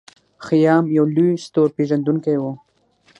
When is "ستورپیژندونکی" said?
1.45-2.35